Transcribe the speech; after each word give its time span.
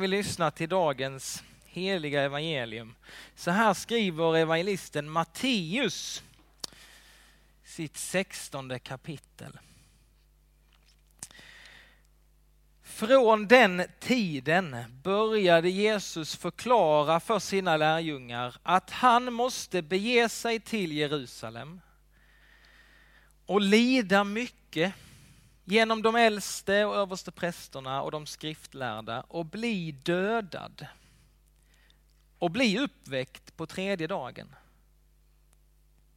vi 0.00 0.08
lyssna 0.08 0.50
till 0.50 0.68
dagens 0.68 1.42
heliga 1.64 2.22
evangelium. 2.22 2.94
Så 3.34 3.50
här 3.50 3.74
skriver 3.74 4.36
evangelisten 4.36 5.10
Matteus 5.10 6.22
sitt 7.64 7.96
sextonde 7.96 8.78
kapitel. 8.78 9.58
Från 12.82 13.46
den 13.46 13.82
tiden 14.00 14.76
började 15.02 15.68
Jesus 15.68 16.36
förklara 16.36 17.20
för 17.20 17.38
sina 17.38 17.76
lärjungar 17.76 18.56
att 18.62 18.90
han 18.90 19.32
måste 19.32 19.82
bege 19.82 20.28
sig 20.28 20.60
till 20.60 20.92
Jerusalem 20.92 21.80
och 23.46 23.60
lida 23.60 24.24
mycket 24.24 24.94
genom 25.68 26.02
de 26.02 26.16
äldste 26.16 26.84
och 26.84 26.96
överste 26.96 27.30
prästerna 27.30 28.02
och 28.02 28.10
de 28.10 28.26
skriftlärda 28.26 29.20
och 29.20 29.46
bli 29.46 29.92
dödad 29.92 30.86
och 32.38 32.50
bli 32.50 32.78
uppväckt 32.78 33.56
på 33.56 33.66
tredje 33.66 34.06
dagen. 34.06 34.54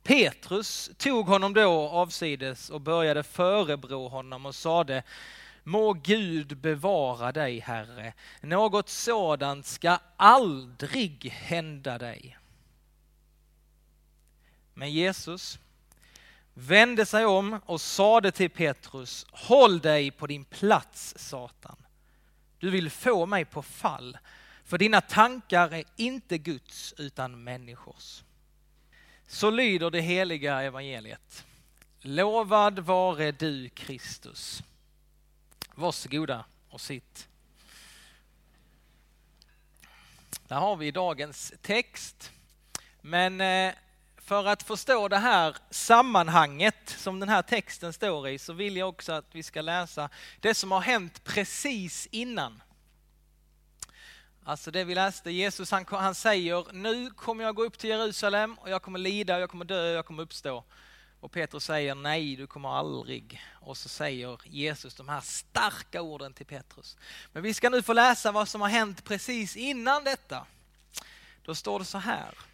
Petrus 0.04 0.92
tog 0.98 1.28
honom 1.28 1.54
då 1.54 1.90
avsides 1.90 2.70
och 2.70 2.82
började 2.82 3.24
förebrå 3.24 4.08
honom 4.08 4.46
och 4.46 4.56
sade 4.56 5.04
Må 5.64 5.94
Gud 5.94 6.58
bevara 6.58 7.32
dig, 7.32 7.60
Herre. 7.60 8.14
Något 8.42 8.90
sådant 8.90 9.66
ska 9.66 10.00
aldrig 10.18 11.26
hända 11.32 11.98
dig. 11.98 12.38
Men 14.74 14.92
Jesus 14.92 15.60
vände 16.60 17.06
sig 17.06 17.26
om 17.26 17.60
och 17.66 17.82
sade 17.82 18.32
till 18.32 18.50
Petrus, 18.50 19.26
håll 19.32 19.80
dig 19.80 20.12
på 20.12 20.28
din 20.28 20.46
plats 20.46 21.14
Satan. 21.18 21.76
Du 22.60 22.70
vill 22.70 22.90
få 22.90 23.26
mig 23.26 23.46
på 23.46 23.62
fall, 23.62 24.18
för 24.64 24.78
dina 24.78 25.02
tankar 25.02 25.74
är 25.74 25.84
inte 25.96 26.38
Guds 26.38 26.94
utan 26.98 27.44
människors. 27.44 28.24
Så 29.28 29.50
lyder 29.50 29.90
det 29.90 30.02
heliga 30.02 30.62
evangeliet. 30.62 31.46
Lovad 32.00 32.80
vare 32.80 33.32
du 33.32 33.70
Kristus. 33.70 34.64
Varsågoda 35.76 36.46
och 36.70 36.82
sitt. 36.82 37.28
Där 40.48 40.56
har 40.56 40.76
vi 40.76 40.92
dagens 40.92 41.54
text. 41.62 42.32
Men 43.02 43.42
eh, 43.42 43.74
för 44.30 44.46
att 44.46 44.64
förstå 44.64 45.08
det 45.08 45.18
här 45.18 45.56
sammanhanget 45.70 46.96
som 46.98 47.20
den 47.20 47.30
här 47.30 47.42
texten 47.42 47.94
står 47.94 48.28
i 48.28 48.40
så 48.40 48.54
vill 48.54 48.78
jag 48.78 48.90
också 48.90 49.12
att 49.12 49.26
vi 49.32 49.44
ska 49.44 49.62
läsa 49.62 50.10
det 50.40 50.54
som 50.54 50.72
har 50.72 50.82
hänt 50.82 51.24
precis 51.24 52.08
innan. 52.12 52.62
Alltså 54.44 54.72
det 54.72 54.84
vi 54.84 54.96
läste, 54.96 55.32
Jesus 55.32 55.72
han, 55.72 55.86
han 55.90 56.16
säger 56.16 56.74
nu 56.74 57.10
kommer 57.10 57.44
jag 57.44 57.56
gå 57.56 57.64
upp 57.64 57.78
till 57.78 57.90
Jerusalem 57.90 58.54
och 58.54 58.70
jag 58.70 58.82
kommer 58.82 59.00
lida, 59.00 59.40
jag 59.40 59.50
kommer 59.50 59.66
dö, 59.66 59.92
jag 59.92 60.06
kommer 60.06 60.24
uppstå. 60.24 60.64
Och 61.20 61.32
Petrus 61.32 61.64
säger 61.64 61.96
nej, 61.96 62.36
du 62.36 62.48
kommer 62.48 62.70
aldrig. 62.70 63.42
Och 63.54 63.78
så 63.78 63.90
säger 63.90 64.40
Jesus 64.44 64.96
de 64.96 65.10
här 65.10 65.22
starka 65.22 66.02
orden 66.02 66.34
till 66.34 66.46
Petrus. 66.46 66.98
Men 67.34 67.44
vi 67.44 67.54
ska 67.54 67.70
nu 67.70 67.82
få 67.82 67.94
läsa 67.94 68.32
vad 68.32 68.48
som 68.48 68.62
har 68.62 68.70
hänt 68.70 69.04
precis 69.04 69.56
innan 69.56 70.04
detta. 70.04 70.46
Då 71.46 71.56
står 71.56 71.80
det 71.80 71.86
så 71.86 71.98
här. 71.98 72.49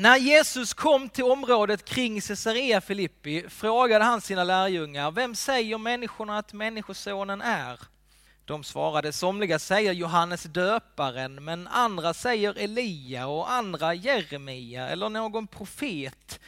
När 0.00 0.16
Jesus 0.16 0.74
kom 0.74 1.08
till 1.08 1.24
området 1.24 1.84
kring 1.84 2.20
Caesarea 2.20 2.80
Filippi 2.80 3.48
frågade 3.48 4.04
han 4.04 4.20
sina 4.20 4.44
lärjungar, 4.44 5.10
vem 5.10 5.34
säger 5.34 5.78
människorna 5.78 6.38
att 6.38 6.52
Människosonen 6.52 7.40
är? 7.40 7.80
De 8.44 8.64
svarade, 8.64 9.12
somliga 9.12 9.58
säger 9.58 9.92
Johannes 9.92 10.42
döparen, 10.42 11.44
men 11.44 11.68
andra 11.68 12.14
säger 12.14 12.54
Elia 12.58 13.26
och 13.26 13.52
andra 13.52 13.94
Jeremia 13.94 14.88
eller 14.88 15.08
någon 15.08 15.46
profet. 15.46 16.40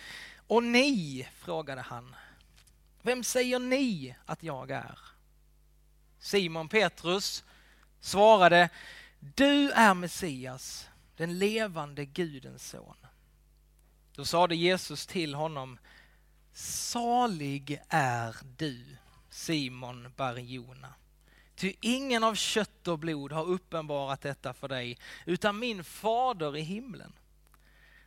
Och 0.46 0.62
ni, 0.62 1.28
frågade 1.38 1.80
han, 1.80 2.16
vem 3.02 3.24
säger 3.24 3.58
ni 3.58 4.14
att 4.26 4.42
jag 4.42 4.70
är? 4.70 4.98
Simon 6.20 6.68
Petrus 6.68 7.44
svarade, 8.00 8.68
du 9.18 9.70
är 9.70 9.94
Messias, 9.94 10.88
den 11.16 11.38
levande 11.38 12.04
Gudens 12.04 12.68
son. 12.70 12.99
Då 14.20 14.24
sade 14.24 14.56
Jesus 14.56 15.06
till 15.06 15.34
honom, 15.34 15.78
salig 16.52 17.82
är 17.88 18.36
du, 18.56 18.96
Simon 19.30 20.12
Barjona. 20.16 20.94
Ty 21.54 21.74
ingen 21.80 22.24
av 22.24 22.34
kött 22.34 22.88
och 22.88 22.98
blod 22.98 23.32
har 23.32 23.44
uppenbarat 23.44 24.20
detta 24.20 24.54
för 24.54 24.68
dig, 24.68 24.98
utan 25.26 25.58
min 25.58 25.84
fader 25.84 26.56
i 26.56 26.60
himlen. 26.60 27.12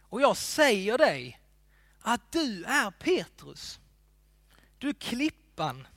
Och 0.02 0.22
jag 0.22 0.38
säger 0.38 0.98
dig 0.98 1.40
att 2.00 2.32
du 2.32 2.64
är 2.64 2.92
Petrus. 2.92 3.80
Du 4.78 4.90
är 4.90 4.94
klippan. 4.94 5.88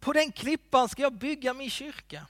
På 0.00 0.12
den 0.12 0.32
klippan 0.32 0.88
ska 0.88 1.02
jag 1.02 1.18
bygga 1.18 1.54
min 1.54 1.70
kyrka. 1.70 2.26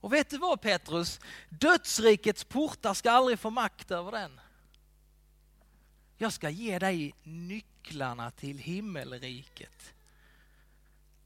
Och 0.00 0.12
vet 0.12 0.30
du 0.30 0.38
vad 0.38 0.60
Petrus? 0.60 1.20
Dödsrikets 1.48 2.44
portar 2.44 2.94
ska 2.94 3.10
aldrig 3.10 3.38
få 3.38 3.50
makt 3.50 3.90
över 3.90 4.12
den. 4.12 4.40
Jag 6.16 6.32
ska 6.32 6.50
ge 6.50 6.78
dig 6.78 7.14
nycklarna 7.22 8.30
till 8.30 8.58
himmelriket. 8.58 9.94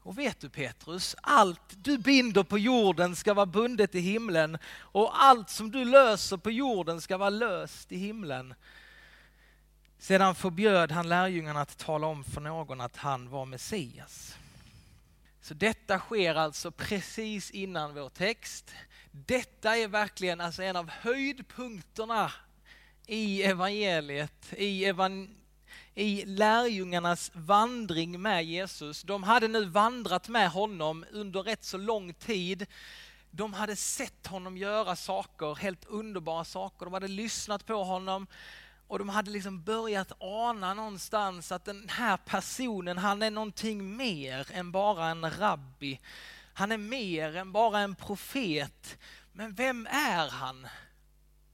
Och 0.02 0.18
vet 0.18 0.40
du 0.40 0.48
Petrus, 0.48 1.16
allt 1.22 1.60
du 1.76 1.98
binder 1.98 2.42
på 2.42 2.58
jorden 2.58 3.16
ska 3.16 3.34
vara 3.34 3.46
bundet 3.46 3.94
i 3.94 4.00
himlen 4.00 4.58
och 4.76 5.22
allt 5.24 5.50
som 5.50 5.70
du 5.70 5.84
löser 5.84 6.36
på 6.36 6.50
jorden 6.50 7.00
ska 7.00 7.16
vara 7.16 7.30
löst 7.30 7.92
i 7.92 7.96
himlen. 7.96 8.54
Sedan 9.98 10.34
förbjöd 10.34 10.92
han 10.92 11.08
lärjungarna 11.08 11.60
att 11.60 11.78
tala 11.78 12.06
om 12.06 12.24
för 12.24 12.40
någon 12.40 12.80
att 12.80 12.96
han 12.96 13.28
var 13.28 13.46
Messias. 13.46 14.36
Så 15.40 15.54
detta 15.54 15.98
sker 15.98 16.34
alltså 16.34 16.70
precis 16.70 17.50
innan 17.50 17.94
vår 17.94 18.08
text. 18.08 18.74
Detta 19.10 19.76
är 19.76 19.88
verkligen 19.88 20.40
alltså 20.40 20.62
en 20.62 20.76
av 20.76 20.90
höjdpunkterna 20.90 22.32
i 23.10 23.42
evangeliet, 23.42 24.52
i, 24.56 24.84
evan 24.84 25.34
i 25.94 26.24
lärjungarnas 26.26 27.30
vandring 27.34 28.22
med 28.22 28.44
Jesus. 28.44 29.02
De 29.02 29.22
hade 29.22 29.48
nu 29.48 29.64
vandrat 29.64 30.28
med 30.28 30.50
honom 30.50 31.04
under 31.12 31.42
rätt 31.42 31.64
så 31.64 31.76
lång 31.76 32.14
tid. 32.14 32.66
De 33.30 33.54
hade 33.54 33.76
sett 33.76 34.26
honom 34.26 34.56
göra 34.56 34.96
saker, 34.96 35.54
helt 35.54 35.84
underbara 35.84 36.44
saker. 36.44 36.84
De 36.84 36.94
hade 36.94 37.08
lyssnat 37.08 37.66
på 37.66 37.84
honom 37.84 38.26
och 38.88 38.98
de 38.98 39.08
hade 39.08 39.30
liksom 39.30 39.62
börjat 39.62 40.12
ana 40.18 40.74
någonstans 40.74 41.52
att 41.52 41.64
den 41.64 41.88
här 41.88 42.16
personen, 42.16 42.98
han 42.98 43.22
är 43.22 43.30
någonting 43.30 43.96
mer 43.96 44.48
än 44.52 44.72
bara 44.72 45.06
en 45.06 45.30
rabbi. 45.30 46.00
Han 46.52 46.72
är 46.72 46.78
mer 46.78 47.36
än 47.36 47.52
bara 47.52 47.80
en 47.80 47.94
profet. 47.94 48.98
Men 49.32 49.54
vem 49.54 49.86
är 49.86 50.28
han? 50.28 50.66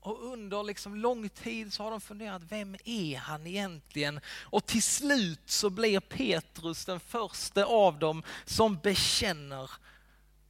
Och 0.04 0.32
under 0.32 0.62
liksom 0.62 0.96
lång 0.96 1.28
tid 1.28 1.72
så 1.72 1.82
har 1.82 1.90
de 1.90 2.00
funderat, 2.00 2.42
vem 2.48 2.76
är 2.84 3.16
han 3.16 3.46
egentligen? 3.46 4.20
Och 4.26 4.66
till 4.66 4.82
slut 4.82 5.40
så 5.46 5.70
blir 5.70 6.00
Petrus 6.00 6.84
den 6.84 7.00
första 7.00 7.64
av 7.64 7.98
dem 7.98 8.22
som 8.44 8.78
bekänner 8.78 9.70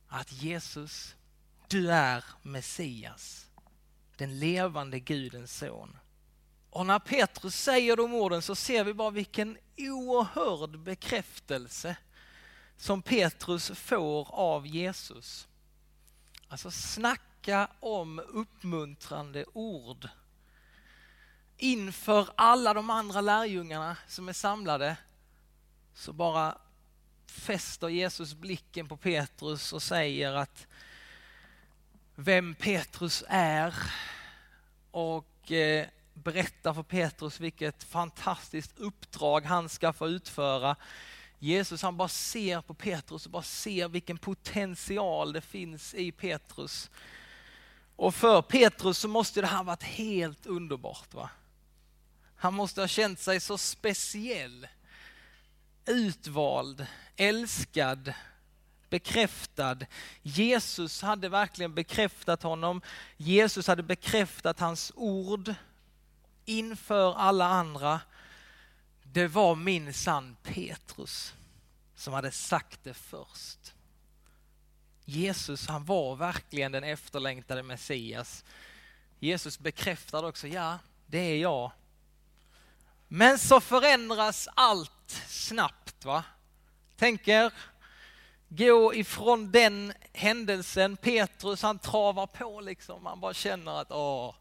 att 0.09 0.33
Jesus, 0.33 1.15
du 1.69 1.93
är 1.93 2.25
Messias, 2.43 3.47
den 4.17 4.39
levande 4.39 5.01
Gudens 5.01 5.57
son. 5.57 5.97
Och 6.71 6.87
när 6.87 6.99
Petrus 6.99 7.55
säger 7.55 7.97
de 7.97 8.15
orden 8.15 8.43
så 8.43 8.55
ser 8.55 8.85
vi 8.85 8.95
bara 8.95 9.11
vilken 9.11 9.59
oerhörd 9.77 10.79
bekräftelse 10.79 11.97
som 12.77 13.03
Petrus 13.03 13.71
får 13.71 14.35
av 14.35 14.67
Jesus. 14.67 15.49
Alltså 16.49 16.71
snacka 17.45 17.69
om 17.81 18.19
uppmuntrande 18.19 19.45
ord. 19.53 20.09
Inför 21.57 22.29
alla 22.37 22.75
de 22.75 22.91
andra 22.91 23.21
lärjungarna 23.21 23.97
som 24.09 24.29
är 24.29 24.33
samlade 24.33 24.97
så 25.95 26.13
bara 26.13 26.59
fäster 27.27 27.89
Jesus 27.89 28.35
blicken 28.35 28.89
på 28.89 28.97
Petrus 28.97 29.73
och 29.73 29.83
säger 29.83 30.33
att 30.33 30.67
vem 32.15 32.55
Petrus 32.55 33.25
är 33.29 33.75
och 34.91 35.53
eh, 35.53 35.87
berättar 36.15 36.75
för 36.75 36.83
Petrus 36.83 37.41
vilket 37.41 37.85
fantastiskt 37.85 38.79
uppdrag 38.79 39.45
han 39.45 39.69
ska 39.69 39.93
få 39.93 40.09
utföra. 40.09 40.77
Jesus 41.39 41.83
han 41.83 41.97
bara 41.97 42.09
ser 42.09 42.61
på 42.61 42.75
Petrus 42.75 43.27
och 43.27 43.33
bara 43.33 43.43
ser 43.43 43.89
vilken 43.89 44.19
potential 44.19 45.33
det 45.33 45.41
finns 45.41 45.95
i 45.95 46.13
Petrus. 46.13 46.91
Och 47.97 48.15
för 48.15 48.43
Petrus 48.43 48.99
så 48.99 49.09
måste 49.09 49.41
det 49.41 49.47
här 49.47 49.65
varit 49.65 49.83
helt 49.83 50.47
underbart. 50.47 51.15
Va? 51.15 51.31
Han 52.37 52.55
måste 52.55 52.81
ha 52.81 52.89
känt 52.89 53.21
sig 53.21 53.41
så 53.41 53.59
speciell, 53.59 54.69
utvald, 55.87 56.87
älskad, 57.17 58.13
bekräftad. 58.89 59.79
Jesus 60.23 61.03
hade 61.03 61.29
verkligen 61.29 61.75
bekräftat 61.75 62.43
honom. 62.43 62.81
Jesus 63.17 63.67
hade 63.67 63.83
bekräftat 63.83 64.61
hans 64.61 64.93
ord 64.95 65.55
inför 66.45 67.15
alla 67.15 67.47
andra. 67.47 68.01
Det 69.03 69.29
var 69.29 69.55
min 69.55 69.95
sann 69.95 70.37
Petrus 70.43 71.35
som 71.95 72.15
hade 72.15 72.31
sagt 72.31 72.81
det 72.83 72.95
först. 72.95 73.74
Jesus 75.05 75.67
han 75.69 75.85
var 75.85 76.17
verkligen 76.17 76.73
den 76.73 76.85
efterlängtade 76.85 77.63
Messias. 77.63 78.45
Jesus 79.19 79.59
bekräftade 79.59 80.27
också, 80.27 80.49
ja 80.49 80.79
det 81.07 81.19
är 81.19 81.37
jag. 81.37 81.71
Men 83.09 83.39
så 83.39 83.61
förändras 83.61 84.49
allt 84.55 85.25
snabbt. 85.29 86.05
va? 86.05 86.25
Tänk 86.97 87.29
er, 87.29 87.53
gå 88.49 88.95
ifrån 88.95 89.51
den 89.51 89.93
händelsen, 90.13 90.97
Petrus 90.97 91.63
han 91.63 91.79
travar 91.79 92.27
på 92.27 92.61
liksom, 92.61 93.07
han 93.07 93.21
bara 93.21 93.35
känner 93.35 93.81
att 93.81 93.93
åh, 93.93 94.35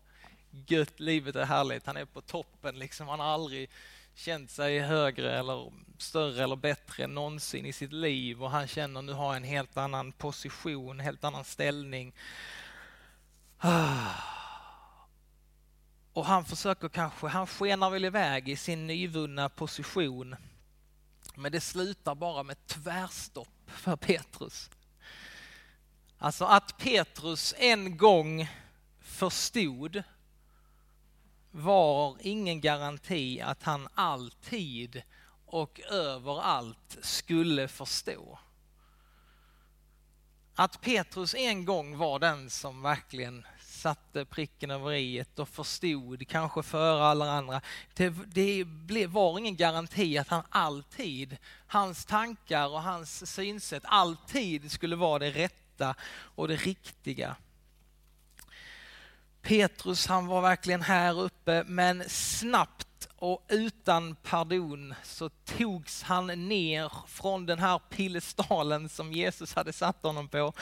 gött, 0.68 1.00
livet 1.00 1.36
är 1.36 1.46
härligt, 1.46 1.86
han 1.86 1.98
är 1.98 2.06
på 2.06 2.22
toppen 2.22 2.80
liksom, 2.80 3.08
han 3.08 3.20
har 3.20 3.28
aldrig 3.28 3.70
känt 4.16 4.52
sig 4.52 4.80
högre 4.80 5.40
eller 5.40 5.72
större 5.98 6.44
eller 6.44 6.56
bättre 6.56 7.04
än 7.04 7.14
någonsin 7.14 7.66
i 7.66 7.74
sitt 7.74 7.94
liv 7.94 8.44
och 8.44 8.52
han 8.52 8.68
känner 8.68 9.02
nu 9.02 9.14
har 9.14 9.36
en 9.36 9.44
helt 9.44 9.78
annan 9.78 10.12
position, 10.12 11.00
en 11.00 11.06
helt 11.06 11.24
annan 11.24 11.44
ställning. 11.44 12.14
Ah. 13.58 14.34
Och 16.14 16.26
han 16.26 16.46
försöker 16.46 16.90
kanske, 16.90 17.28
han 17.28 17.48
skenar 17.48 17.90
väl 17.90 18.06
iväg 18.06 18.50
i 18.50 18.56
sin 18.56 18.88
nyvunna 18.88 19.50
position. 19.50 20.36
Men 21.36 21.52
det 21.52 21.62
slutar 21.62 22.16
bara 22.16 22.44
med 22.44 22.68
tvärstopp 22.68 23.48
för 23.68 23.96
Petrus. 23.96 24.70
Alltså 26.18 26.46
att 26.46 26.78
Petrus 26.78 27.54
en 27.58 27.98
gång 27.98 28.50
förstod 29.00 30.04
var 31.56 32.18
ingen 32.20 32.62
garanti 32.62 33.42
att 33.42 33.64
han 33.64 33.88
alltid 33.96 35.02
och 35.46 35.82
överallt 35.92 36.98
skulle 37.02 37.68
förstå. 37.68 38.40
Att 40.56 40.82
Petrus 40.82 41.36
en 41.36 41.66
gång 41.66 41.98
var 41.98 42.20
den 42.20 42.50
som 42.50 42.82
verkligen 42.82 43.46
satte 43.60 44.26
pricken 44.26 44.72
över 44.72 44.94
i 44.94 45.26
och 45.36 45.50
förstod, 45.50 46.28
kanske 46.28 46.64
före 46.64 47.04
alla 47.04 47.32
andra. 47.32 47.62
Det, 47.94 48.10
det 48.10 48.66
blev, 48.66 49.10
var 49.10 49.40
ingen 49.40 49.56
garanti 49.56 50.18
att 50.18 50.28
han 50.28 50.44
alltid, 50.50 51.38
hans 51.68 52.06
tankar 52.06 52.68
och 52.68 52.82
hans 52.82 53.32
synsätt 53.34 53.84
alltid 53.86 54.72
skulle 54.72 54.96
vara 54.96 55.20
det 55.20 55.32
rätta 55.32 55.96
och 56.36 56.48
det 56.48 56.56
riktiga. 56.56 57.36
Petrus 59.44 60.08
han 60.08 60.28
var 60.28 60.42
verkligen 60.42 60.82
här 60.82 61.20
uppe 61.20 61.64
men 61.68 62.10
snabbt 62.10 63.08
och 63.16 63.46
utan 63.50 64.16
pardon 64.16 64.96
så 65.04 65.30
togs 65.30 66.04
han 66.04 66.28
ner 66.28 66.92
från 67.08 67.46
den 67.46 67.60
här 67.60 67.80
pilestalen 67.90 68.90
som 68.90 69.14
Jesus 69.14 69.54
hade 69.54 69.74
satt 69.74 70.04
honom 70.04 70.28
på. 70.28 70.54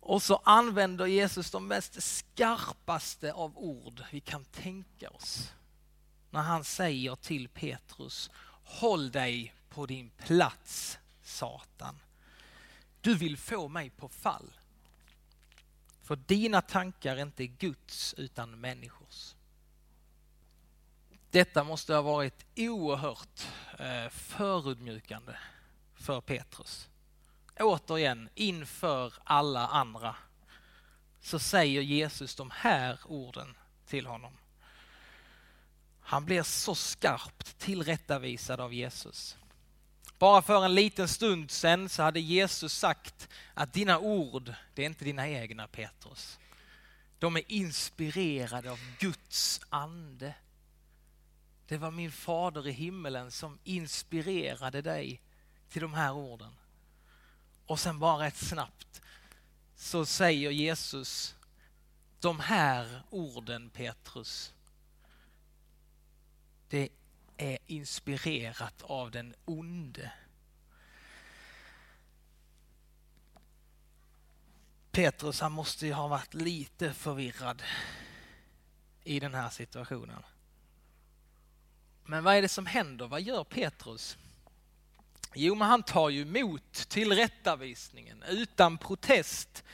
Och 0.00 0.22
så 0.22 0.36
använder 0.44 1.06
Jesus 1.06 1.50
de 1.50 1.66
mest 1.66 2.02
skarpaste 2.02 3.32
av 3.32 3.58
ord 3.58 4.02
vi 4.10 4.20
kan 4.20 4.44
tänka 4.44 5.10
oss. 5.10 5.52
När 6.30 6.42
han 6.42 6.64
säger 6.64 7.16
till 7.16 7.48
Petrus, 7.48 8.30
håll 8.64 9.10
dig 9.10 9.54
på 9.68 9.86
din 9.86 10.10
plats 10.10 10.98
Satan. 11.24 11.98
Du 13.00 13.14
vill 13.14 13.36
få 13.36 13.68
mig 13.68 13.90
på 13.90 14.08
fall. 14.08 14.50
För 16.12 16.16
dina 16.16 16.60
tankar 16.60 17.16
är 17.16 17.22
inte 17.22 17.46
Guds 17.46 18.14
utan 18.14 18.60
människors. 18.60 19.34
Detta 21.30 21.64
måste 21.64 21.94
ha 21.94 22.02
varit 22.02 22.46
oerhört 22.56 23.46
eh, 23.78 24.08
förödmjukande 24.08 25.32
för 25.94 26.20
Petrus. 26.20 26.88
Återigen, 27.60 28.28
inför 28.34 29.14
alla 29.24 29.66
andra, 29.66 30.16
så 31.20 31.38
säger 31.38 31.82
Jesus 31.82 32.34
de 32.34 32.50
här 32.50 32.98
orden 33.04 33.54
till 33.86 34.06
honom. 34.06 34.32
Han 36.00 36.24
blir 36.24 36.42
så 36.42 36.74
skarpt 36.74 37.58
tillrättavisad 37.58 38.60
av 38.60 38.74
Jesus. 38.74 39.36
Bara 40.22 40.42
för 40.42 40.64
en 40.64 40.74
liten 40.74 41.08
stund 41.08 41.50
sedan 41.50 41.88
så 41.88 42.02
hade 42.02 42.20
Jesus 42.20 42.72
sagt 42.72 43.28
att 43.54 43.72
dina 43.72 43.98
ord, 43.98 44.54
det 44.74 44.82
är 44.82 44.86
inte 44.86 45.04
dina 45.04 45.28
egna 45.28 45.68
Petrus. 45.68 46.38
De 47.18 47.36
är 47.36 47.42
inspirerade 47.46 48.70
av 48.70 48.78
Guds 48.98 49.60
ande. 49.68 50.34
Det 51.66 51.76
var 51.76 51.90
min 51.90 52.12
fader 52.12 52.68
i 52.68 52.70
himmelen 52.72 53.30
som 53.30 53.58
inspirerade 53.64 54.82
dig 54.82 55.20
till 55.68 55.82
de 55.82 55.94
här 55.94 56.12
orden. 56.12 56.52
Och 57.66 57.80
sen 57.80 57.98
bara 57.98 58.26
rätt 58.26 58.36
snabbt 58.36 59.02
så 59.76 60.06
säger 60.06 60.50
Jesus 60.50 61.34
de 62.20 62.40
här 62.40 63.02
orden 63.10 63.70
Petrus. 63.70 64.52
Det 66.68 66.78
är 66.78 66.88
är 67.36 67.58
inspirerat 67.66 68.82
av 68.82 69.10
den 69.10 69.34
onde. 69.44 70.12
Petrus 74.90 75.40
han 75.40 75.52
måste 75.52 75.86
ju 75.86 75.92
ha 75.92 76.08
varit 76.08 76.34
lite 76.34 76.92
förvirrad 76.92 77.62
i 79.04 79.20
den 79.20 79.34
här 79.34 79.50
situationen. 79.50 80.22
Men 82.04 82.24
vad 82.24 82.36
är 82.36 82.42
det 82.42 82.48
som 82.48 82.66
händer? 82.66 83.06
Vad 83.06 83.22
gör 83.22 83.44
Petrus? 83.44 84.16
Jo, 85.34 85.54
men 85.54 85.68
han 85.68 85.82
tar 85.82 86.08
ju 86.08 86.22
emot 86.22 86.72
tillrättavisningen 86.72 88.22
utan 88.22 88.78
protest, 88.78 89.64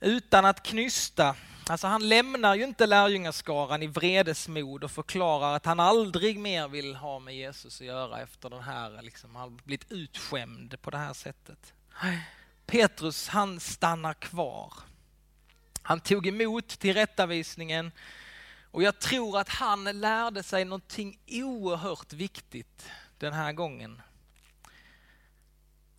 utan 0.00 0.44
att 0.44 0.62
knysta. 0.62 1.36
Alltså 1.66 1.86
han 1.86 2.08
lämnar 2.08 2.54
ju 2.54 2.64
inte 2.64 2.86
lärjungaskaran 2.86 3.82
i 3.82 3.86
vredesmod 3.86 4.84
och 4.84 4.90
förklarar 4.90 5.56
att 5.56 5.66
han 5.66 5.80
aldrig 5.80 6.38
mer 6.38 6.68
vill 6.68 6.96
ha 6.96 7.18
med 7.18 7.34
Jesus 7.36 7.80
att 7.80 7.86
göra 7.86 8.20
efter 8.20 8.50
den 8.50 8.62
här, 8.62 9.02
liksom, 9.02 9.36
han 9.36 9.42
har 9.42 9.50
blivit 9.64 9.92
utskämd 9.92 10.82
på 10.82 10.90
det 10.90 10.98
här 10.98 11.12
sättet. 11.12 11.72
Petrus 12.66 13.28
han 13.28 13.60
stannar 13.60 14.14
kvar. 14.14 14.72
Han 15.82 16.00
tog 16.00 16.26
emot 16.26 16.68
tillrättavisningen 16.68 17.92
och 18.70 18.82
jag 18.82 18.98
tror 18.98 19.38
att 19.38 19.48
han 19.48 19.84
lärde 19.84 20.42
sig 20.42 20.64
någonting 20.64 21.18
oerhört 21.26 22.12
viktigt 22.12 22.90
den 23.18 23.32
här 23.32 23.52
gången. 23.52 24.02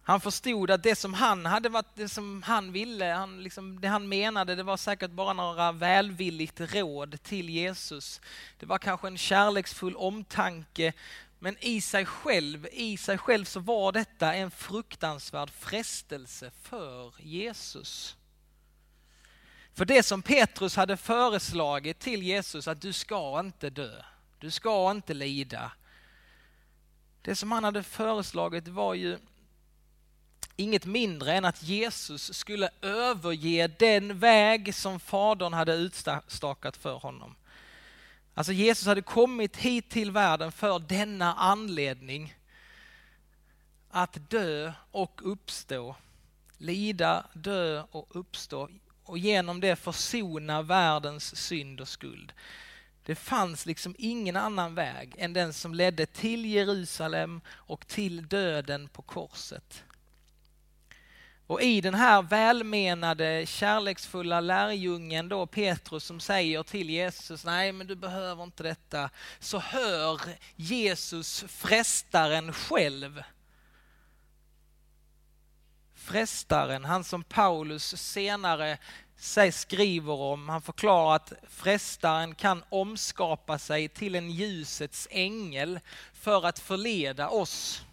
Han 0.03 0.21
förstod 0.21 0.71
att 0.71 0.83
det 0.83 0.95
som 0.95 1.13
han 1.13 1.45
hade 1.45 1.69
varit, 1.69 1.95
det 1.95 2.09
som 2.09 2.43
han 2.43 2.71
ville, 2.71 3.05
han 3.05 3.43
liksom, 3.43 3.81
det 3.81 3.87
han 3.87 4.09
menade, 4.09 4.55
det 4.55 4.63
var 4.63 4.77
säkert 4.77 5.11
bara 5.11 5.33
några 5.33 5.71
välvilligt 5.71 6.61
råd 6.61 7.23
till 7.23 7.49
Jesus. 7.49 8.21
Det 8.59 8.65
var 8.65 8.77
kanske 8.77 9.07
en 9.07 9.17
kärleksfull 9.17 9.95
omtanke, 9.95 10.93
men 11.39 11.57
i 11.59 11.81
sig 11.81 12.05
själv, 12.05 12.67
i 12.71 12.97
sig 12.97 13.17
själv 13.17 13.45
så 13.45 13.59
var 13.59 13.91
detta 13.91 14.33
en 14.33 14.51
fruktansvärd 14.51 15.49
frestelse 15.49 16.51
för 16.61 17.13
Jesus. 17.19 18.15
För 19.73 19.85
det 19.85 20.03
som 20.03 20.21
Petrus 20.21 20.75
hade 20.75 20.97
föreslagit 20.97 21.99
till 21.99 22.23
Jesus, 22.23 22.67
att 22.67 22.81
du 22.81 22.93
ska 22.93 23.39
inte 23.39 23.69
dö, 23.69 24.03
du 24.39 24.51
ska 24.51 24.91
inte 24.91 25.13
lida. 25.13 25.71
Det 27.21 27.35
som 27.35 27.51
han 27.51 27.63
hade 27.63 27.83
föreslagit 27.83 28.67
var 28.67 28.93
ju 28.93 29.17
inget 30.61 30.85
mindre 30.85 31.33
än 31.33 31.45
att 31.45 31.63
Jesus 31.63 32.33
skulle 32.33 32.69
överge 32.81 33.67
den 33.67 34.19
väg 34.19 34.75
som 34.75 34.99
Fadern 34.99 35.53
hade 35.53 35.73
utstakat 35.73 36.77
för 36.77 36.93
honom. 36.93 37.35
Alltså 38.33 38.53
Jesus 38.53 38.87
hade 38.87 39.01
kommit 39.01 39.57
hit 39.57 39.89
till 39.89 40.11
världen 40.11 40.51
för 40.51 40.79
denna 40.79 41.33
anledning. 41.33 42.35
Att 43.89 44.29
dö 44.29 44.73
och 44.91 45.21
uppstå. 45.23 45.95
Lida, 46.57 47.25
dö 47.33 47.83
och 47.91 48.15
uppstå 48.15 48.69
och 49.03 49.17
genom 49.17 49.59
det 49.59 49.75
försona 49.75 50.61
världens 50.61 51.35
synd 51.35 51.81
och 51.81 51.87
skuld. 51.87 52.33
Det 53.05 53.15
fanns 53.15 53.65
liksom 53.65 53.95
ingen 53.97 54.35
annan 54.35 54.75
väg 54.75 55.15
än 55.17 55.33
den 55.33 55.53
som 55.53 55.73
ledde 55.73 56.05
till 56.05 56.45
Jerusalem 56.45 57.41
och 57.49 57.87
till 57.87 58.27
döden 58.27 58.87
på 58.87 59.01
korset. 59.01 59.83
Och 61.51 61.61
i 61.61 61.81
den 61.81 61.93
här 61.93 62.21
välmenade, 62.21 63.45
kärleksfulla 63.45 64.39
lärjungen 64.39 65.29
då 65.29 65.45
Petrus 65.45 66.03
som 66.03 66.19
säger 66.19 66.63
till 66.63 66.89
Jesus, 66.89 67.45
nej 67.45 67.71
men 67.71 67.87
du 67.87 67.95
behöver 67.95 68.43
inte 68.43 68.63
detta, 68.63 69.09
så 69.39 69.59
hör 69.59 70.21
Jesus 70.55 71.45
frestaren 71.47 72.53
själv 72.53 73.23
frestaren, 75.95 76.85
han 76.85 77.03
som 77.03 77.23
Paulus 77.23 78.01
senare 78.01 78.77
sig 79.17 79.51
skriver 79.51 80.13
om. 80.13 80.49
Han 80.49 80.61
förklarar 80.61 81.15
att 81.15 81.33
frestaren 81.49 82.35
kan 82.35 82.63
omskapa 82.69 83.59
sig 83.59 83.89
till 83.89 84.15
en 84.15 84.31
ljusets 84.31 85.07
ängel 85.11 85.79
för 86.13 86.45
att 86.45 86.59
förleda 86.59 87.29
oss. 87.29 87.85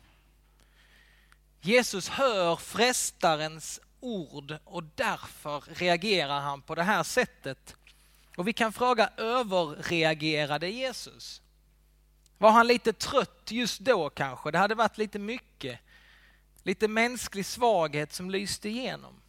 Jesus 1.61 2.09
hör 2.09 2.57
frestarens 2.57 3.81
ord 4.01 4.59
och 4.65 4.85
därför 4.95 5.61
reagerar 5.61 6.41
han 6.41 6.63
på 6.63 6.75
det 6.75 6.83
här 6.83 7.03
sättet. 7.03 7.77
Och 8.37 8.49
vi 8.49 8.53
kan 8.53 8.73
fråga, 8.73 9.11
överreagerade 9.17 10.69
Jesus? 10.69 11.43
Var 12.39 12.51
han 12.51 12.67
lite 12.67 12.93
trött 12.93 13.51
just 13.51 13.81
då 13.81 14.11
kanske? 14.11 14.51
Det 14.51 14.59
hade 14.59 14.75
varit 14.75 14.99
lite 14.99 15.19
mycket. 15.19 15.81
Lite 16.63 16.89
mänsklig 16.89 17.47
svaghet 17.47 18.13
som 18.13 18.31
lyste 18.31 18.69
igenom. 18.69 19.21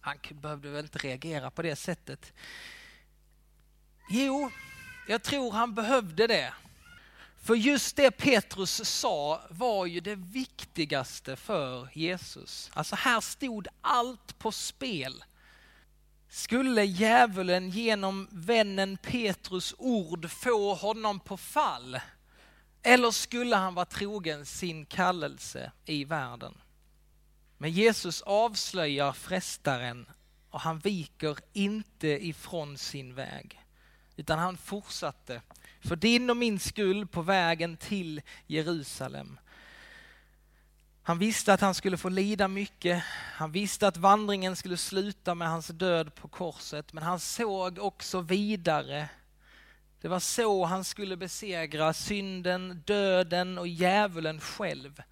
Han 0.00 0.16
behövde 0.30 0.68
väl 0.68 0.84
inte 0.84 0.98
reagera 0.98 1.50
på 1.50 1.62
det 1.62 1.76
sättet. 1.76 2.32
Jo, 4.10 4.50
jag 5.08 5.22
tror 5.22 5.52
han 5.52 5.74
behövde 5.74 6.26
det. 6.26 6.54
För 7.42 7.54
just 7.54 7.96
det 7.96 8.10
Petrus 8.10 8.88
sa 8.88 9.42
var 9.50 9.86
ju 9.86 10.00
det 10.00 10.14
viktigaste 10.14 11.36
för 11.36 11.88
Jesus. 11.92 12.70
Alltså 12.74 12.96
här 12.96 13.20
stod 13.20 13.68
allt 13.80 14.38
på 14.38 14.52
spel. 14.52 15.24
Skulle 16.28 16.84
djävulen 16.84 17.70
genom 17.70 18.28
vännen 18.30 18.96
Petrus 18.96 19.74
ord 19.78 20.30
få 20.30 20.74
honom 20.74 21.20
på 21.20 21.36
fall? 21.36 22.00
Eller 22.82 23.10
skulle 23.10 23.56
han 23.56 23.74
vara 23.74 23.86
trogen 23.86 24.46
sin 24.46 24.86
kallelse 24.86 25.72
i 25.84 26.04
världen? 26.04 26.54
Men 27.58 27.70
Jesus 27.70 28.22
avslöjar 28.22 29.12
frestaren 29.12 30.06
och 30.50 30.60
han 30.60 30.78
viker 30.78 31.38
inte 31.52 32.08
ifrån 32.08 32.78
sin 32.78 33.14
väg. 33.14 33.60
Utan 34.16 34.38
han 34.38 34.56
fortsatte 34.56 35.42
för 35.80 35.96
din 35.96 36.30
och 36.30 36.36
min 36.36 36.60
skull 36.60 37.06
på 37.06 37.22
vägen 37.22 37.76
till 37.76 38.20
Jerusalem. 38.46 39.38
Han 41.08 41.18
visste 41.18 41.52
att 41.52 41.60
han 41.60 41.74
skulle 41.74 41.96
få 41.96 42.08
lida 42.08 42.48
mycket. 42.48 43.02
Han 43.34 43.52
visste 43.52 43.88
att 43.88 43.96
vandringen 43.96 44.56
skulle 44.56 44.76
sluta 44.76 45.34
med 45.34 45.48
hans 45.48 45.66
död 45.66 46.14
på 46.14 46.28
korset. 46.28 46.92
Men 46.92 47.04
han 47.04 47.20
såg 47.20 47.78
också 47.78 48.20
vidare. 48.20 49.08
Det 50.00 50.08
var 50.08 50.20
så 50.20 50.64
han 50.64 50.84
skulle 50.84 51.16
besegra 51.16 51.92
synden, 51.92 52.82
döden 52.86 53.58
och 53.58 53.68
djävulen 53.68 54.40
själv. 54.40 55.02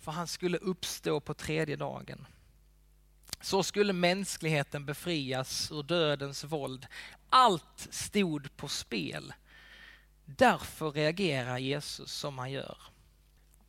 För 0.00 0.12
han 0.12 0.26
skulle 0.26 0.58
uppstå 0.58 1.20
på 1.20 1.34
tredje 1.34 1.76
dagen. 1.76 2.26
Så 3.40 3.62
skulle 3.62 3.92
mänskligheten 3.92 4.86
befrias 4.86 5.72
ur 5.72 5.82
dödens 5.82 6.44
våld. 6.44 6.86
Allt 7.28 7.88
stod 7.90 8.56
på 8.56 8.68
spel. 8.68 9.32
Därför 10.36 10.90
reagerar 10.90 11.58
Jesus 11.58 12.12
som 12.12 12.38
han 12.38 12.50
gör. 12.50 12.76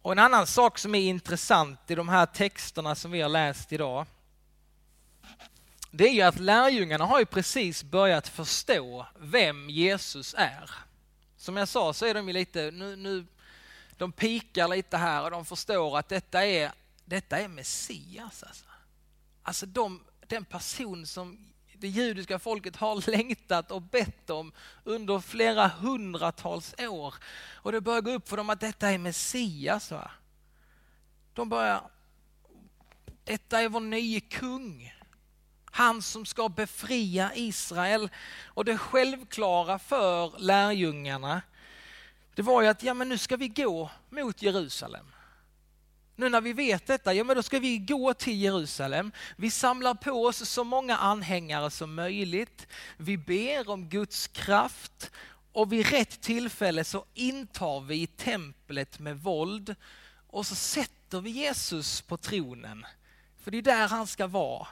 Och 0.01 0.11
en 0.11 0.19
annan 0.19 0.47
sak 0.47 0.77
som 0.77 0.95
är 0.95 0.99
intressant 0.99 1.91
i 1.91 1.95
de 1.95 2.09
här 2.09 2.25
texterna 2.25 2.95
som 2.95 3.11
vi 3.11 3.21
har 3.21 3.29
läst 3.29 3.73
idag, 3.73 4.05
det 5.91 6.07
är 6.07 6.13
ju 6.13 6.21
att 6.21 6.39
lärjungarna 6.39 7.05
har 7.05 7.19
ju 7.19 7.25
precis 7.25 7.83
börjat 7.83 8.27
förstå 8.27 9.07
vem 9.19 9.69
Jesus 9.69 10.35
är. 10.37 10.71
Som 11.37 11.57
jag 11.57 11.67
sa 11.67 11.93
så 11.93 12.05
är 12.05 12.13
de 12.13 12.27
ju 12.27 12.33
lite, 12.33 12.71
nu, 12.71 12.95
nu 12.95 13.25
de 13.97 14.11
pikar 14.11 14.67
lite 14.67 14.97
här 14.97 15.23
och 15.23 15.31
de 15.31 15.45
förstår 15.45 15.97
att 15.97 16.09
detta 16.09 16.45
är, 16.45 16.71
detta 17.05 17.39
är 17.39 17.47
Messias. 17.47 18.43
Alltså, 18.43 18.65
alltså 19.43 19.65
de, 19.65 20.03
den 20.27 20.45
person 20.45 21.05
som 21.05 21.50
det 21.81 21.87
judiska 21.87 22.39
folket 22.39 22.75
har 22.75 23.11
längtat 23.11 23.71
och 23.71 23.81
bett 23.81 24.29
om 24.29 24.51
under 24.83 25.19
flera 25.19 25.67
hundratals 25.67 26.75
år. 26.79 27.13
Och 27.53 27.71
det 27.71 27.81
börjar 27.81 28.01
gå 28.01 28.11
upp 28.11 28.29
för 28.29 28.37
dem 28.37 28.49
att 28.49 28.59
detta 28.59 28.89
är 28.89 28.97
Messias. 28.97 29.91
Va? 29.91 30.11
De 31.33 31.49
börjar, 31.49 31.81
detta 33.23 33.61
är 33.61 33.69
vår 33.69 33.79
nye 33.79 34.19
kung. 34.19 34.93
Han 35.65 36.01
som 36.01 36.25
ska 36.25 36.49
befria 36.49 37.31
Israel. 37.35 38.09
Och 38.45 38.65
det 38.65 38.77
självklara 38.77 39.79
för 39.79 40.39
lärjungarna, 40.39 41.41
det 42.35 42.41
var 42.41 42.61
ju 42.61 42.67
att 42.67 42.83
ja, 42.83 42.93
men 42.93 43.09
nu 43.09 43.17
ska 43.17 43.37
vi 43.37 43.47
gå 43.47 43.91
mot 44.09 44.41
Jerusalem. 44.41 45.05
Nu 46.21 46.29
när 46.29 46.41
vi 46.41 46.53
vet 46.53 46.87
detta, 46.87 47.13
ja 47.13 47.23
men 47.23 47.35
då 47.35 47.43
ska 47.43 47.59
vi 47.59 47.77
gå 47.77 48.13
till 48.13 48.41
Jerusalem. 48.41 49.11
Vi 49.35 49.51
samlar 49.51 49.93
på 49.93 50.11
oss 50.11 50.49
så 50.49 50.63
många 50.63 50.97
anhängare 50.97 51.71
som 51.71 51.95
möjligt. 51.95 52.67
Vi 52.97 53.17
ber 53.17 53.69
om 53.69 53.89
Guds 53.89 54.27
kraft 54.27 55.11
och 55.51 55.73
vid 55.73 55.89
rätt 55.91 56.21
tillfälle 56.21 56.83
så 56.83 57.05
intar 57.13 57.81
vi 57.81 58.07
templet 58.07 58.99
med 58.99 59.19
våld 59.19 59.75
och 60.27 60.45
så 60.45 60.55
sätter 60.55 61.21
vi 61.21 61.29
Jesus 61.29 62.01
på 62.01 62.17
tronen. 62.17 62.85
För 63.43 63.51
det 63.51 63.57
är 63.57 63.61
där 63.61 63.87
han 63.87 64.07
ska 64.07 64.27
vara. 64.27 64.67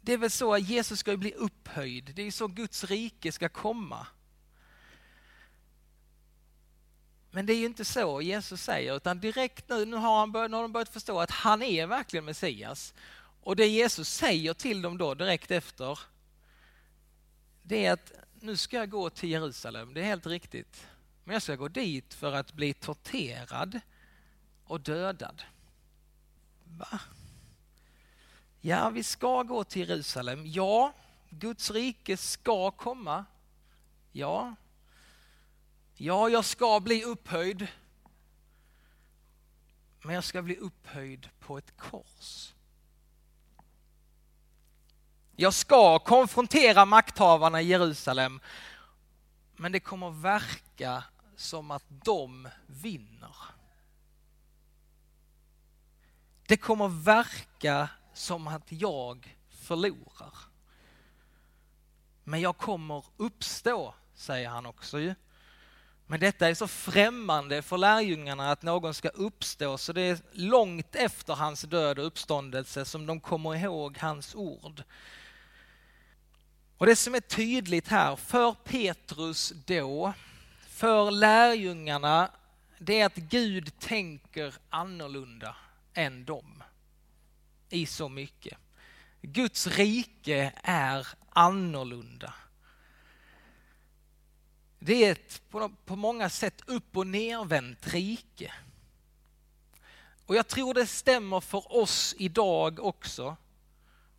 Det 0.00 0.12
är 0.12 0.18
väl 0.18 0.30
så 0.30 0.54
att 0.54 0.68
Jesus 0.68 0.98
ska 1.00 1.16
bli 1.16 1.32
upphöjd. 1.32 2.12
Det 2.14 2.22
är 2.22 2.30
så 2.30 2.46
Guds 2.46 2.84
rike 2.84 3.32
ska 3.32 3.48
komma. 3.48 4.06
Men 7.30 7.46
det 7.46 7.52
är 7.52 7.56
ju 7.56 7.66
inte 7.66 7.84
så 7.84 8.22
Jesus 8.22 8.62
säger, 8.62 8.96
utan 8.96 9.20
direkt 9.20 9.68
nu, 9.68 9.84
nu 9.84 9.96
har, 9.96 10.18
han 10.18 10.32
börjat, 10.32 10.50
nu 10.50 10.56
har 10.56 10.62
de 10.62 10.72
börjat 10.72 10.88
förstå 10.88 11.20
att 11.20 11.30
han 11.30 11.62
är 11.62 11.86
verkligen 11.86 12.24
Messias. 12.24 12.94
Och 13.42 13.56
det 13.56 13.66
Jesus 13.66 14.08
säger 14.08 14.54
till 14.54 14.82
dem 14.82 14.98
då 14.98 15.14
direkt 15.14 15.50
efter, 15.50 15.98
det 17.62 17.86
är 17.86 17.92
att 17.92 18.12
nu 18.40 18.56
ska 18.56 18.76
jag 18.76 18.90
gå 18.90 19.10
till 19.10 19.30
Jerusalem, 19.30 19.94
det 19.94 20.00
är 20.00 20.04
helt 20.04 20.26
riktigt. 20.26 20.86
Men 21.24 21.32
jag 21.32 21.42
ska 21.42 21.56
gå 21.56 21.68
dit 21.68 22.14
för 22.14 22.32
att 22.32 22.52
bli 22.52 22.74
torterad 22.74 23.80
och 24.64 24.80
dödad. 24.80 25.42
Va? 26.64 27.00
Ja, 28.60 28.90
vi 28.90 29.02
ska 29.02 29.42
gå 29.42 29.64
till 29.64 29.88
Jerusalem. 29.88 30.46
Ja, 30.46 30.92
Guds 31.30 31.70
rike 31.70 32.16
ska 32.16 32.70
komma. 32.70 33.24
Ja, 34.12 34.54
Ja, 36.02 36.28
jag 36.28 36.44
ska 36.44 36.80
bli 36.80 37.04
upphöjd. 37.04 37.66
Men 40.02 40.14
jag 40.14 40.24
ska 40.24 40.42
bli 40.42 40.56
upphöjd 40.56 41.28
på 41.40 41.58
ett 41.58 41.76
kors. 41.76 42.54
Jag 45.36 45.54
ska 45.54 45.98
konfrontera 45.98 46.84
makthavarna 46.84 47.62
i 47.62 47.66
Jerusalem. 47.66 48.40
Men 49.56 49.72
det 49.72 49.80
kommer 49.80 50.10
verka 50.10 51.04
som 51.36 51.70
att 51.70 51.84
de 51.88 52.48
vinner. 52.66 53.36
Det 56.46 56.56
kommer 56.56 56.88
verka 56.88 57.88
som 58.14 58.46
att 58.46 58.72
jag 58.72 59.36
förlorar. 59.48 60.34
Men 62.24 62.40
jag 62.40 62.56
kommer 62.56 63.04
uppstå, 63.16 63.94
säger 64.14 64.48
han 64.48 64.66
också 64.66 65.00
ju. 65.00 65.14
Men 66.10 66.20
detta 66.20 66.48
är 66.48 66.54
så 66.54 66.68
främmande 66.68 67.62
för 67.62 67.78
lärjungarna 67.78 68.50
att 68.50 68.62
någon 68.62 68.94
ska 68.94 69.08
uppstå 69.08 69.78
så 69.78 69.92
det 69.92 70.00
är 70.00 70.18
långt 70.32 70.94
efter 70.94 71.34
hans 71.34 71.62
död 71.62 71.98
och 71.98 72.06
uppståndelse 72.06 72.84
som 72.84 73.06
de 73.06 73.20
kommer 73.20 73.56
ihåg 73.56 73.98
hans 73.98 74.34
ord. 74.34 74.82
Och 76.78 76.86
det 76.86 76.96
som 76.96 77.14
är 77.14 77.20
tydligt 77.20 77.88
här 77.88 78.16
för 78.16 78.52
Petrus 78.64 79.52
då, 79.66 80.12
för 80.68 81.10
lärjungarna, 81.10 82.30
det 82.78 83.00
är 83.00 83.06
att 83.06 83.16
Gud 83.16 83.78
tänker 83.78 84.54
annorlunda 84.70 85.56
än 85.94 86.24
dem 86.24 86.62
i 87.68 87.86
så 87.86 88.08
mycket. 88.08 88.58
Guds 89.22 89.66
rike 89.66 90.52
är 90.62 91.08
annorlunda. 91.28 92.34
Det 94.90 95.04
är 95.04 95.12
ett 95.12 95.42
på, 95.84 95.96
många 95.96 96.30
sätt 96.30 96.62
upp 96.66 96.96
och 96.96 97.06
nervänt 97.06 97.94
rike. 97.94 98.52
Och 100.26 100.36
jag 100.36 100.48
tror 100.48 100.74
det 100.74 100.86
stämmer 100.86 101.40
för 101.40 101.76
oss 101.76 102.14
idag 102.18 102.80
också. 102.80 103.36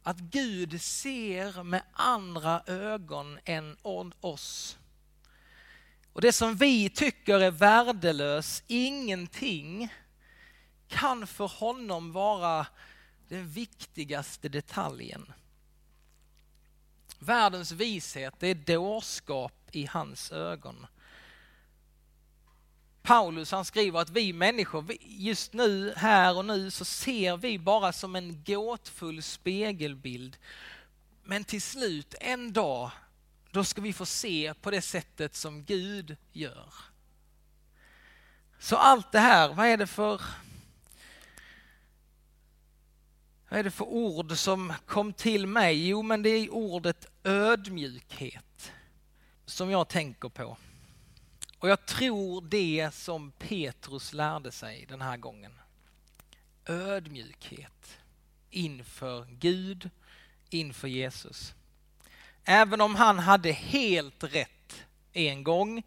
Att 0.04 0.18
Gud 0.18 0.82
ser 0.82 1.64
med 1.64 1.84
andra 1.94 2.64
ögon 2.68 3.40
än 3.46 3.78
oss. 4.22 4.78
Och 6.14 6.22
det 6.22 6.34
som 6.34 6.56
vi 6.56 6.90
tycker 6.90 7.40
är 7.40 7.52
värdelös, 7.52 8.64
ingenting, 8.68 9.94
kan 10.88 11.28
för 11.28 11.48
honom 11.48 12.12
vara 12.12 12.68
den 13.28 13.48
viktigaste 13.48 14.50
detaljen. 14.50 15.34
Världens 17.20 17.72
vishet, 17.72 18.34
det 18.40 18.48
är 18.48 18.56
dårskap 18.56 19.61
i 19.76 19.86
hans 19.86 20.32
ögon. 20.32 20.88
Paulus 23.02 23.52
han 23.52 23.66
skriver 23.66 24.00
att 24.00 24.10
vi 24.10 24.34
människor, 24.34 24.86
just 25.00 25.54
nu, 25.54 25.94
här 25.98 26.38
och 26.38 26.46
nu, 26.46 26.72
så 26.72 26.86
ser 26.86 27.38
vi 27.38 27.60
bara 27.60 27.94
som 27.94 28.16
en 28.16 28.44
gåtfull 28.44 29.24
spegelbild. 29.24 30.38
Men 31.24 31.44
till 31.44 31.62
slut, 31.62 32.16
en 32.20 32.54
dag, 32.54 32.92
då 33.52 33.64
ska 33.64 33.82
vi 33.82 33.94
få 33.94 34.06
se 34.06 34.54
på 34.62 34.72
det 34.72 34.82
sättet 34.82 35.36
som 35.36 35.64
Gud 35.64 36.18
gör. 36.32 36.74
Så 38.60 38.76
allt 38.76 39.12
det 39.12 39.20
här, 39.20 39.54
vad 39.54 39.66
är 39.66 39.78
det 39.78 39.88
för 39.88 40.22
vad 43.50 43.60
är 43.60 43.64
det 43.64 43.72
för 43.72 43.86
ord 43.86 44.38
som 44.38 44.74
kom 44.86 45.14
till 45.14 45.48
mig? 45.48 45.88
Jo, 45.88 46.02
men 46.02 46.24
det 46.24 46.30
är 46.30 46.54
ordet 46.54 47.06
ödmjukhet 47.24 48.72
som 49.52 49.72
jag 49.72 49.88
tänker 49.88 50.30
på. 50.30 50.58
Och 51.60 51.70
jag 51.70 51.86
tror 51.86 52.42
det 52.42 52.90
som 52.94 53.32
Petrus 53.32 54.14
lärde 54.14 54.52
sig 54.52 54.86
den 54.90 55.02
här 55.02 55.18
gången. 55.18 55.60
Ödmjukhet 56.66 57.98
inför 58.50 59.26
Gud, 59.26 59.90
inför 60.50 60.88
Jesus. 60.88 61.54
Även 62.44 62.82
om 62.82 62.96
han 62.96 63.20
hade 63.20 63.52
helt 63.52 64.24
rätt 64.24 64.84
en 65.14 65.44
gång 65.44 65.84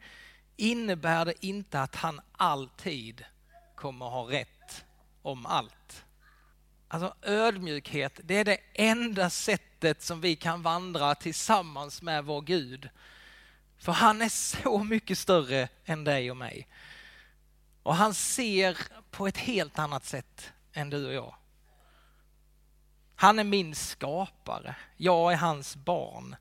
innebär 0.57 1.25
det 1.25 1.47
inte 1.47 1.81
att 1.81 1.95
han 1.95 2.21
alltid 2.33 3.25
kommer 3.75 4.07
ha 4.07 4.31
rätt 4.31 4.85
om 5.23 5.47
allt. 5.47 6.05
Alltså 6.89 7.15
ödmjukhet, 7.23 8.21
det 8.25 8.35
är 8.35 8.45
det 8.45 8.59
enda 8.75 9.31
sättet 9.31 10.03
som 10.03 10.21
vi 10.21 10.37
kan 10.37 10.63
vandra 10.63 11.15
tillsammans 11.15 12.03
med 12.03 12.25
vår 12.25 12.43
Gud. 12.43 12.89
För 13.79 13.93
han 13.93 14.23
är 14.23 14.29
så 14.29 14.85
mycket 14.85 15.19
större 15.19 15.69
än 15.85 16.05
dig 16.05 16.31
och 16.31 16.37
mig. 16.37 16.69
Och 17.83 17.95
han 17.95 18.15
ser 18.15 18.79
på 19.11 19.27
ett 19.27 19.37
helt 19.37 19.79
annat 19.79 20.05
sätt 20.05 20.53
än 20.73 20.91
du 20.91 21.07
och 21.07 21.15
jag. 21.15 21.35
Han 23.17 23.39
är 23.39 23.45
min 23.45 23.75
skapare, 23.75 24.77
jag 24.97 25.33
är 25.33 25.37
hans 25.37 25.77
barn. 25.77 26.37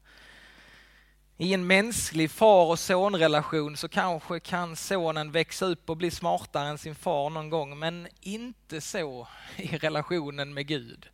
I 1.38 1.54
en 1.54 1.68
mänsklig 1.68 2.32
far 2.32 2.66
och 2.66 2.80
sonrelation 2.80 3.78
så 3.78 3.90
kanske 3.90 4.40
kan 4.40 4.76
sonen 4.76 5.32
växa 5.32 5.66
upp 5.66 5.90
och 5.90 5.98
bli 5.98 6.12
smartare 6.12 6.68
än 6.68 6.78
sin 6.78 6.96
far 6.96 7.30
någon 7.30 7.50
gång, 7.50 7.80
men 7.80 8.08
inte 8.22 8.82
så 8.82 9.28
i 9.56 9.78
relationen 9.78 10.54
med 10.54 10.68
Gud. 10.68 11.10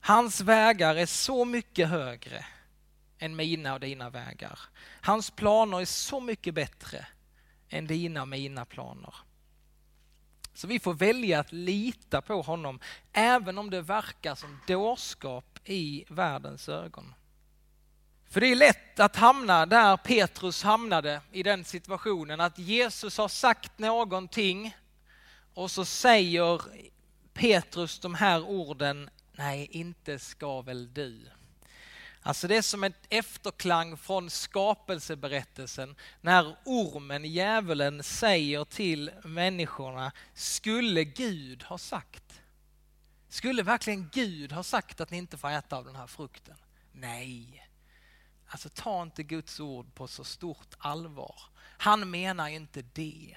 Hans 0.00 0.40
vägar 0.40 0.96
är 0.96 1.06
så 1.06 1.44
mycket 1.44 1.88
högre 1.88 2.44
än 3.22 3.36
mina 3.36 3.74
och 3.74 3.80
dina 3.80 4.10
vägar. 4.10 4.58
Hans 5.00 5.30
planer 5.30 5.80
är 5.80 5.84
så 5.84 6.20
mycket 6.20 6.54
bättre 6.54 7.06
än 7.68 7.86
dina 7.86 8.22
och 8.22 8.28
mina 8.28 8.64
planer. 8.64 9.14
Så 10.54 10.66
vi 10.66 10.78
får 10.78 10.94
välja 10.94 11.40
att 11.40 11.52
lita 11.52 12.22
på 12.22 12.42
honom, 12.42 12.80
även 13.12 13.58
om 13.58 13.70
det 13.70 13.80
verkar 13.80 14.34
som 14.34 14.60
dårskap 14.66 15.58
i 15.64 16.04
världens 16.08 16.68
ögon. 16.68 17.14
För 18.28 18.40
det 18.40 18.46
är 18.46 18.56
lätt 18.56 19.00
att 19.00 19.16
hamna 19.16 19.66
där 19.66 19.96
Petrus 19.96 20.62
hamnade 20.62 21.20
i 21.32 21.42
den 21.42 21.64
situationen 21.64 22.40
att 22.40 22.58
Jesus 22.58 23.18
har 23.18 23.28
sagt 23.28 23.78
någonting 23.78 24.76
och 25.54 25.70
så 25.70 25.84
säger 25.84 26.62
Petrus 27.32 27.98
de 27.98 28.14
här 28.14 28.42
orden, 28.42 29.10
nej 29.32 29.68
inte 29.70 30.18
ska 30.18 30.60
väl 30.60 30.94
du. 30.94 31.28
Alltså 32.24 32.48
det 32.48 32.56
är 32.56 32.62
som 32.62 32.84
ett 32.84 33.06
efterklang 33.08 33.96
från 33.96 34.30
skapelseberättelsen 34.30 35.96
när 36.20 36.56
ormen, 36.64 37.24
djävulen, 37.24 38.02
säger 38.02 38.64
till 38.64 39.10
människorna, 39.24 40.12
skulle 40.34 41.04
Gud 41.04 41.62
ha 41.62 41.78
sagt? 41.78 42.40
Skulle 43.28 43.62
verkligen 43.62 44.08
Gud 44.12 44.52
ha 44.52 44.62
sagt 44.62 45.00
att 45.00 45.10
ni 45.10 45.18
inte 45.18 45.38
får 45.38 45.50
äta 45.50 45.76
av 45.76 45.84
den 45.84 45.96
här 45.96 46.06
frukten? 46.06 46.56
Nej. 46.92 47.68
Alltså 48.46 48.68
ta 48.68 49.02
inte 49.02 49.22
Guds 49.22 49.60
ord 49.60 49.94
på 49.94 50.08
så 50.08 50.24
stort 50.24 50.74
allvar. 50.78 51.42
Han 51.78 52.10
menar 52.10 52.48
inte 52.48 52.82
det. 52.82 53.36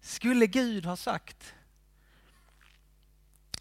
Skulle 0.00 0.46
Gud 0.46 0.86
ha 0.86 0.96
sagt 0.96 1.54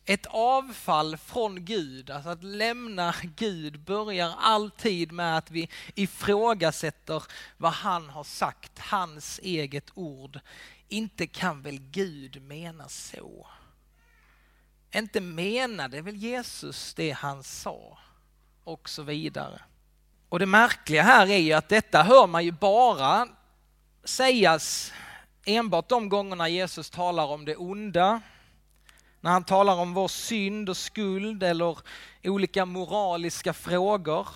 ett 0.05 0.25
avfall 0.29 1.17
från 1.17 1.65
Gud, 1.65 2.09
alltså 2.09 2.29
att 2.29 2.43
lämna 2.43 3.15
Gud 3.35 3.79
börjar 3.79 4.33
alltid 4.39 5.11
med 5.11 5.37
att 5.37 5.51
vi 5.51 5.69
ifrågasätter 5.95 7.23
vad 7.57 7.71
han 7.71 8.09
har 8.09 8.23
sagt, 8.23 8.79
hans 8.79 9.39
eget 9.43 9.91
ord. 9.93 10.39
Inte 10.89 11.27
kan 11.27 11.61
väl 11.61 11.79
Gud 11.79 12.41
mena 12.41 12.89
så? 12.89 13.47
Inte 14.95 15.21
menade 15.21 16.01
väl 16.01 16.15
Jesus 16.15 16.93
det 16.93 17.11
han 17.11 17.43
sa? 17.43 17.97
och 18.63 18.89
så 18.89 19.03
vidare. 19.03 19.61
Och 20.29 20.39
det 20.39 20.45
märkliga 20.45 21.03
här 21.03 21.27
är 21.27 21.37
ju 21.37 21.53
att 21.53 21.69
detta 21.69 22.03
hör 22.03 22.27
man 22.27 22.45
ju 22.45 22.51
bara 22.51 23.27
sägas 24.03 24.93
enbart 25.45 25.89
de 25.89 26.09
gångerna 26.09 26.49
Jesus 26.49 26.89
talar 26.89 27.25
om 27.25 27.45
det 27.45 27.55
onda, 27.55 28.21
när 29.23 29.31
han 29.31 29.43
talar 29.43 29.75
om 29.75 29.93
vår 29.93 30.07
synd 30.07 30.69
och 30.69 30.77
skuld 30.77 31.43
eller 31.43 31.77
olika 32.23 32.65
moraliska 32.65 33.53
frågor. 33.53 34.27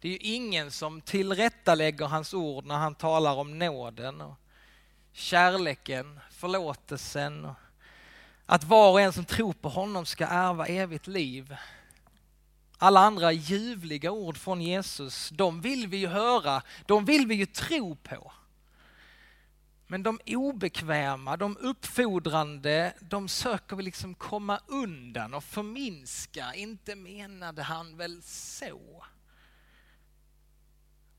Det 0.00 0.08
är 0.08 0.12
ju 0.12 0.18
ingen 0.18 0.70
som 0.70 1.00
tillrättalägger 1.00 2.06
hans 2.06 2.34
ord 2.34 2.66
när 2.66 2.74
han 2.74 2.94
talar 2.94 3.34
om 3.34 3.58
nåden 3.58 4.20
och 4.20 4.34
kärleken, 5.12 6.20
förlåtelsen 6.30 7.44
och 7.44 7.54
att 8.46 8.64
var 8.64 8.90
och 8.90 9.00
en 9.00 9.12
som 9.12 9.24
tror 9.24 9.52
på 9.52 9.68
honom 9.68 10.06
ska 10.06 10.26
ärva 10.26 10.66
evigt 10.66 11.06
liv. 11.06 11.56
Alla 12.78 13.00
andra 13.00 13.32
ljuvliga 13.32 14.10
ord 14.10 14.38
från 14.38 14.60
Jesus, 14.60 15.30
de 15.30 15.60
vill 15.60 15.86
vi 15.86 15.96
ju 15.96 16.06
höra, 16.06 16.62
de 16.86 17.04
vill 17.04 17.26
vi 17.26 17.34
ju 17.34 17.46
tro 17.46 17.96
på. 17.96 18.32
Men 19.86 20.02
de 20.02 20.20
obekväma, 20.26 21.36
de 21.36 21.56
uppfordrande, 21.56 22.94
de 23.00 23.28
söker 23.28 23.76
vi 23.76 23.82
liksom 23.82 24.14
komma 24.14 24.60
undan 24.66 25.34
och 25.34 25.44
förminska. 25.44 26.54
Inte 26.54 26.94
menade 26.94 27.62
han 27.62 27.96
väl 27.96 28.22
så? 28.22 29.04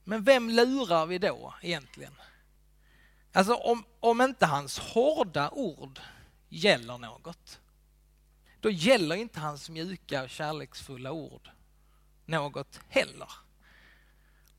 Men 0.03 0.23
vem 0.23 0.49
lurar 0.49 1.05
vi 1.05 1.17
då 1.17 1.53
egentligen? 1.61 2.13
Alltså 3.31 3.55
om, 3.55 3.83
om 3.99 4.21
inte 4.21 4.45
hans 4.45 4.79
hårda 4.79 5.49
ord 5.49 5.99
gäller 6.49 6.97
något, 6.97 7.59
då 8.59 8.69
gäller 8.69 9.15
inte 9.15 9.39
hans 9.39 9.69
mjuka 9.69 10.23
och 10.23 10.29
kärleksfulla 10.29 11.11
ord 11.11 11.49
något 12.25 12.79
heller. 12.89 13.46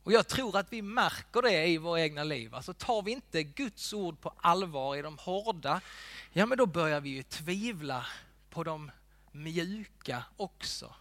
Och 0.08 0.14
jag 0.14 0.28
tror 0.28 0.56
att 0.56 0.72
vi 0.72 0.82
märker 0.82 1.42
det 1.42 1.66
i 1.66 1.78
våra 1.78 2.00
egna 2.00 2.24
liv. 2.24 2.54
Alltså 2.54 2.74
tar 2.74 3.02
vi 3.02 3.10
inte 3.10 3.42
Guds 3.42 3.92
ord 3.92 4.20
på 4.20 4.34
allvar 4.36 4.96
i 4.96 5.02
de 5.02 5.18
hårda, 5.18 5.80
ja 6.32 6.46
men 6.46 6.58
då 6.58 6.66
börjar 6.66 7.00
vi 7.00 7.10
ju 7.10 7.22
tvivla 7.22 8.06
på 8.50 8.64
de 8.64 8.90
mjuka 9.32 10.24
också. 10.36 10.94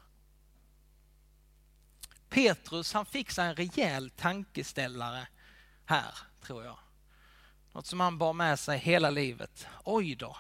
Petrus 2.30 2.94
han 2.94 3.06
fick 3.06 3.32
sig 3.32 3.48
en 3.48 3.56
rejäl 3.56 4.10
tankeställare 4.10 5.28
här, 5.86 6.18
tror 6.42 6.64
jag. 6.64 6.78
Något 7.72 7.86
som 7.86 8.00
han 8.00 8.18
bar 8.18 8.34
med 8.34 8.60
sig 8.60 8.78
hela 8.78 9.10
livet. 9.10 9.68
Oj 9.84 10.16
då, 10.16 10.38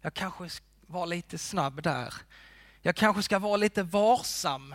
jag 0.00 0.14
kanske 0.14 0.48
var 0.80 1.06
lite 1.06 1.38
snabb 1.38 1.82
där. 1.82 2.14
Jag 2.82 2.96
kanske 2.96 3.22
ska 3.22 3.38
vara 3.38 3.56
lite 3.56 3.82
varsam 3.82 4.74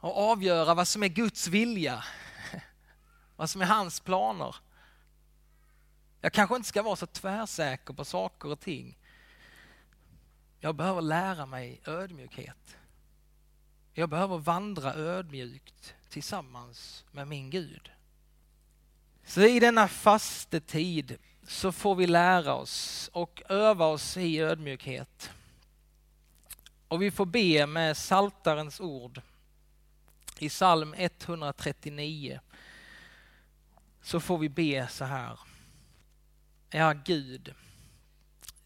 och 0.00 0.30
avgöra 0.30 0.74
vad 0.74 0.88
som 0.88 1.02
är 1.02 1.08
Guds 1.08 1.46
vilja, 1.46 2.04
vad 3.36 3.50
som 3.50 3.62
är 3.62 3.66
hans 3.66 4.00
planer. 4.00 4.56
Jag 6.20 6.32
kanske 6.32 6.56
inte 6.56 6.68
ska 6.68 6.82
vara 6.82 6.96
så 6.96 7.06
tvärsäker 7.06 7.94
på 7.94 8.04
saker 8.04 8.48
och 8.48 8.60
ting. 8.60 8.98
Jag 10.60 10.74
behöver 10.74 11.02
lära 11.02 11.46
mig 11.46 11.80
ödmjukhet. 11.84 12.76
Jag 13.92 14.08
behöver 14.08 14.38
vandra 14.38 14.94
ödmjukt 14.94 15.94
tillsammans 16.08 17.04
med 17.12 17.28
min 17.28 17.50
Gud. 17.50 17.90
Så 19.24 19.42
i 19.42 19.60
denna 19.60 19.88
fastetid 19.88 21.18
så 21.46 21.72
får 21.72 21.94
vi 21.94 22.06
lära 22.06 22.54
oss 22.54 23.10
och 23.12 23.42
öva 23.48 23.86
oss 23.86 24.16
i 24.16 24.40
ödmjukhet. 24.40 25.30
Och 26.88 27.02
vi 27.02 27.10
får 27.10 27.26
be 27.26 27.66
med 27.66 27.96
saltarens 27.96 28.80
ord. 28.80 29.20
I 30.42 30.48
psalm 30.48 30.94
139 30.98 32.40
så 34.02 34.20
får 34.20 34.38
vi 34.38 34.48
be 34.48 34.88
så 34.88 35.04
här. 35.04 35.40
Ja, 36.70 36.92
Gud, 36.92 37.54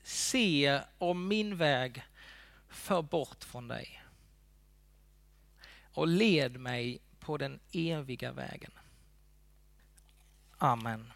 se 0.02 0.80
om 0.98 1.28
min 1.28 1.56
väg 1.56 2.04
för 2.68 3.02
bort 3.02 3.44
från 3.44 3.68
dig 3.68 4.02
och 5.92 6.08
led 6.08 6.60
mig 6.60 7.00
på 7.20 7.36
den 7.36 7.60
eviga 7.72 8.32
vägen. 8.32 8.72
Amen. 10.58 11.12